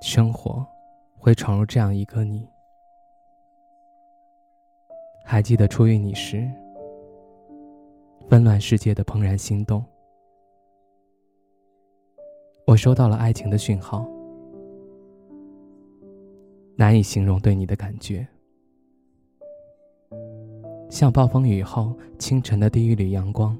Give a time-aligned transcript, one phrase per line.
[0.00, 0.66] 生活
[1.18, 2.48] 会闯入这样一个你。
[5.22, 6.50] 还记得初遇你时，
[8.28, 9.84] 纷乱世界的怦然心动。
[12.66, 14.08] 我收到了爱情的讯号，
[16.76, 18.26] 难以形容对你的感觉，
[20.88, 23.56] 像暴风雨后清晨的第一缕阳光。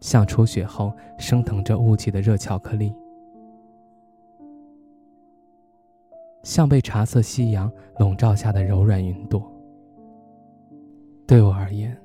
[0.00, 2.92] 像初雪后升腾着雾气的热巧克力，
[6.42, 9.42] 像被茶色夕阳笼罩下的柔软云朵。
[11.26, 11.96] 对我而言，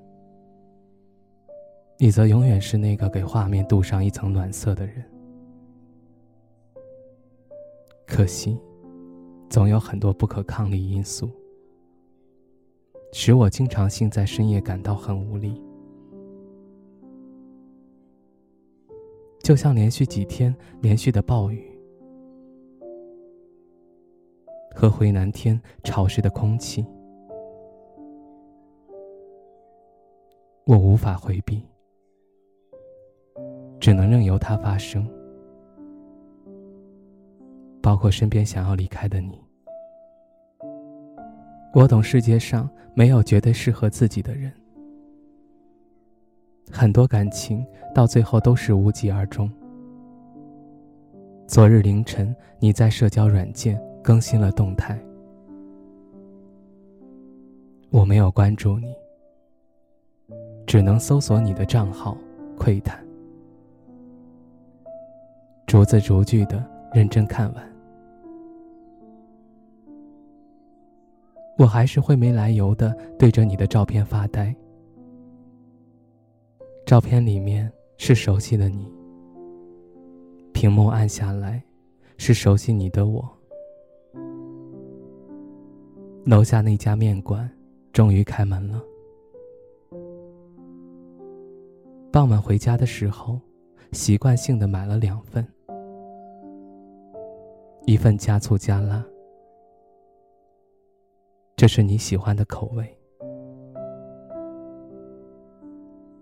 [1.97, 5.03] 你则永远是那个给画面镀上一层暖色的人。
[8.05, 8.59] 可惜，
[9.50, 11.30] 总有很多不可抗力因素，
[13.11, 15.59] 使我经常性在深夜感到很无力。
[19.42, 21.75] 就像连续几天连续的暴雨
[24.76, 26.86] 和回南天潮湿的空气，
[30.66, 31.64] 我无法回避，
[33.80, 35.09] 只能任由它发生。
[37.82, 39.40] 包括身边想要离开的你，
[41.73, 44.52] 我懂世界上没有绝对适合自己的人。
[46.70, 49.50] 很多感情到最后都是无疾而终。
[51.48, 55.03] 昨日凌晨，你在社交软件更新了动态，
[57.89, 58.93] 我没有关注你，
[60.67, 62.16] 只能搜索你的账号，
[62.55, 63.04] 窥探，
[65.66, 67.76] 逐字逐句的认真看完，
[71.58, 74.55] 我还是会没来由的对着你的照片发呆。
[76.86, 78.87] 照片里面是熟悉的你，
[80.54, 81.60] 屏幕按下来，
[82.17, 83.27] 是熟悉你的我。
[86.25, 87.47] 楼下那家面馆
[87.93, 88.81] 终于开门了。
[92.11, 93.39] 傍晚回家的时候，
[93.91, 95.47] 习惯性的买了两份，
[97.86, 99.05] 一份加醋加辣，
[101.55, 102.92] 这是你喜欢的口味。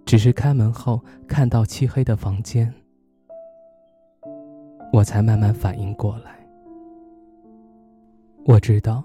[0.06, 1.00] 只是开门后
[1.30, 2.72] 看到漆黑的房间，
[4.92, 6.46] 我才慢慢反应过来。
[8.44, 9.02] 我知道，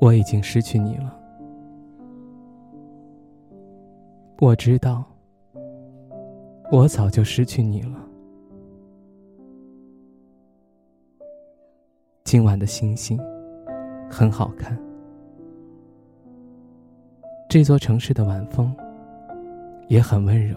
[0.00, 1.14] 我已经失去你了。
[4.40, 5.04] 我知道，
[6.70, 7.98] 我早就失去你了。
[12.22, 13.18] 今晚的星星
[14.08, 14.78] 很好看。
[17.48, 18.72] 这座城市的晚风
[19.88, 20.56] 也很温柔，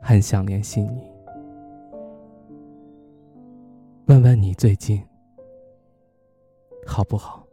[0.00, 1.02] 很想联系你，
[4.06, 5.02] 问问你最近
[6.88, 7.44] 好不好。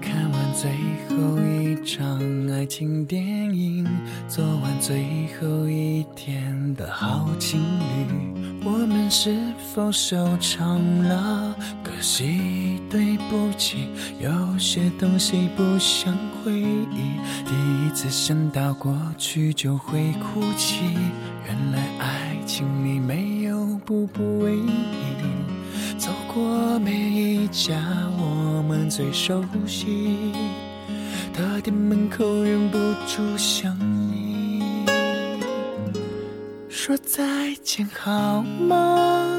[0.00, 0.70] 看完最
[1.08, 3.24] 后一场爱情电
[3.56, 3.86] 影，
[4.28, 5.02] 做完最
[5.40, 9.34] 后一天的好情侣，我们是
[9.72, 11.56] 否收场了？
[11.82, 13.88] 可惜，对不起，
[14.20, 16.14] 有些东西不想
[16.44, 17.16] 回忆。
[17.46, 17.54] 第
[17.86, 20.84] 一次想到过去就会哭泣，
[21.46, 24.68] 原来爱情里没有步步为营。
[25.96, 27.74] 走过每一家
[28.18, 30.18] 我们最熟悉
[31.40, 34.84] 的店门口，忍不住想你。
[36.68, 37.22] 说再
[37.62, 39.38] 见好吗？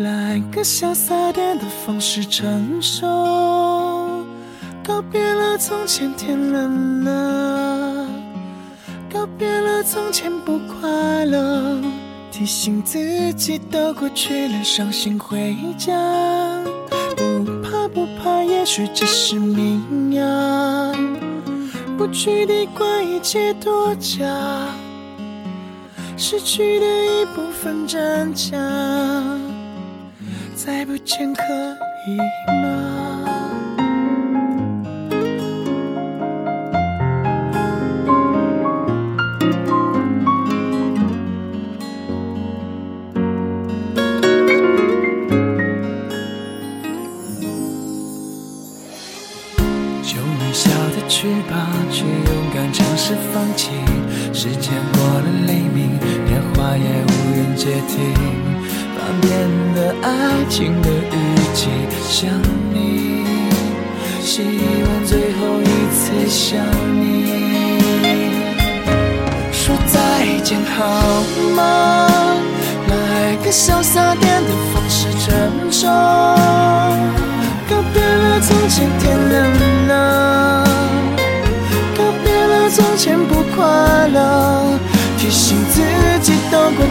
[0.00, 3.06] 来个潇洒点的方式成熟。
[4.82, 8.08] 告别了从前天冷了，
[9.12, 11.80] 告别了从前不快乐。
[12.32, 15.94] 提醒自己都过去了，伤心回家。
[17.16, 20.92] 不怕不怕，也许只是命呀。
[21.96, 24.26] 不去的怪一切多假，
[26.16, 28.58] 失去的一部分真假，
[30.54, 31.42] 再不见可
[32.06, 32.16] 以
[32.62, 33.05] 吗？
[57.56, 58.14] 接听。
[58.94, 59.30] 翻遍
[59.74, 60.08] 了爱
[60.48, 61.14] 情的日
[61.54, 61.68] 记，
[62.08, 62.30] 想
[62.72, 63.24] 你，
[64.20, 65.64] 希望最后一
[65.94, 66.60] 次想
[67.00, 67.04] 你。
[69.52, 69.94] 说再
[70.44, 71.24] 见好
[71.56, 71.60] 吗？
[72.88, 75.88] 来个潇洒点的方式承受。
[77.68, 80.64] 告别了从前天冷了，
[81.96, 84.75] 告别了从前不快乐，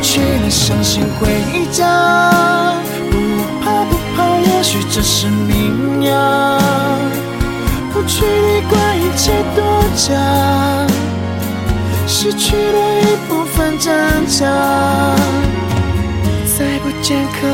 [0.05, 1.81] 去了，伤心回家。
[3.09, 3.17] 不
[3.59, 6.59] 怕不怕，也许这是命呀。
[7.91, 9.63] 不去理会一切多
[9.95, 10.13] 假，
[12.05, 14.45] 失去了一部分真假，
[16.55, 17.47] 再不见可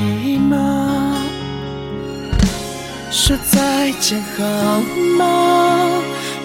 [0.00, 1.16] 以吗？
[3.10, 4.44] 说再见好
[5.18, 5.22] 吗？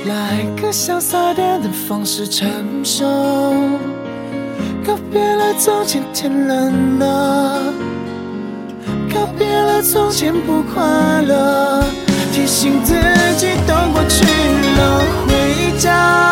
[0.05, 2.49] 来个潇洒点的方式承
[2.83, 3.05] 受。
[4.85, 7.61] 告别了从前天冷了，
[9.13, 10.83] 告别了从前不快
[11.21, 11.83] 乐，
[12.33, 12.93] 提醒自
[13.37, 16.22] 己都过去了，回家。